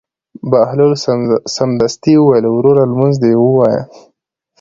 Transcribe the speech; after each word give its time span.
بهلول 0.51 0.93
سمدستي 1.55 2.13
وویل: 2.17 2.45
وروره 2.49 2.83
لمونځ 2.91 3.15
دې 3.23 3.31
ووایه. 3.39 3.81